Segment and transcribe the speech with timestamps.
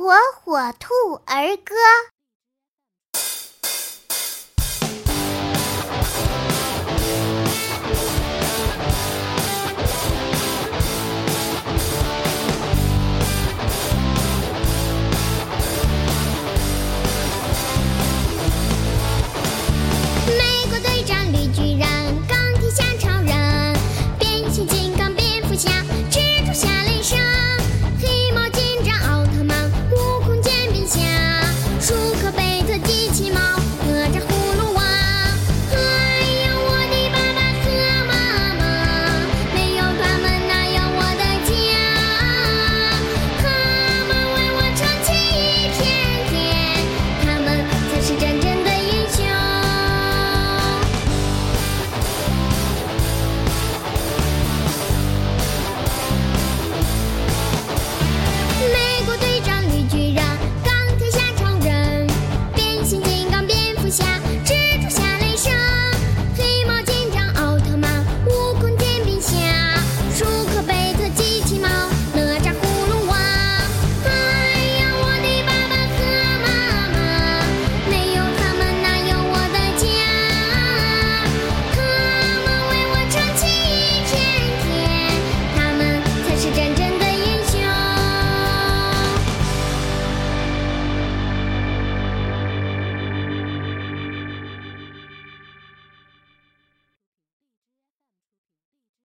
[0.00, 0.94] 火火兔
[1.26, 1.74] 儿歌。